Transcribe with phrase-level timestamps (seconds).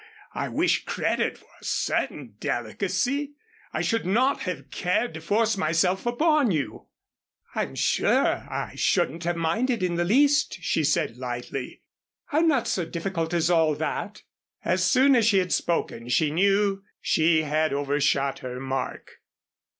[0.33, 3.33] I wish credit for a certain delicacy.
[3.71, 6.87] I should not have cared to force myself upon you."
[7.53, 11.83] "I'm sure I shouldn't have minded in the least," she said, lightly.
[12.31, 14.23] "I'm not so difficult as all that."
[14.65, 19.17] As soon as she had spoken she knew she had overshot her mark.